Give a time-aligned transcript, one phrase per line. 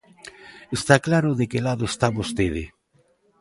[0.77, 2.63] Está claro de que lado está vostede.